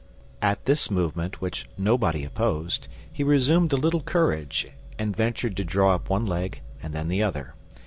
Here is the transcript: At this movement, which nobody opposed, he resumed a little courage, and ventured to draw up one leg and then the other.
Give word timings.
At 0.41 0.65
this 0.65 0.89
movement, 0.89 1.41
which 1.41 1.69
nobody 1.77 2.25
opposed, 2.25 2.87
he 3.13 3.23
resumed 3.23 3.71
a 3.71 3.75
little 3.75 4.01
courage, 4.01 4.65
and 4.97 5.15
ventured 5.15 5.55
to 5.57 5.63
draw 5.63 5.93
up 5.93 6.09
one 6.09 6.25
leg 6.25 6.61
and 6.81 6.91
then 6.91 7.07
the 7.07 7.21
other. 7.21 7.53